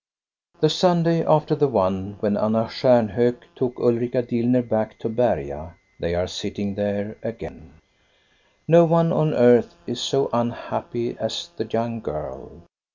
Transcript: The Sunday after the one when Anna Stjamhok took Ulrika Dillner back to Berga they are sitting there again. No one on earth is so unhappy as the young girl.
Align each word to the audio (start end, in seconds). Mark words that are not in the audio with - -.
The 0.61 0.69
Sunday 0.71 1.23
after 1.23 1.53
the 1.53 1.67
one 1.67 2.17
when 2.21 2.35
Anna 2.35 2.63
Stjamhok 2.65 3.43
took 3.53 3.77
Ulrika 3.77 4.23
Dillner 4.23 4.67
back 4.67 4.97
to 4.97 5.09
Berga 5.09 5.75
they 5.99 6.15
are 6.15 6.25
sitting 6.25 6.73
there 6.73 7.19
again. 7.21 7.73
No 8.67 8.83
one 8.85 9.13
on 9.13 9.35
earth 9.35 9.75
is 9.85 10.01
so 10.01 10.27
unhappy 10.33 11.15
as 11.19 11.49
the 11.55 11.65
young 11.67 11.99
girl. 12.01 12.63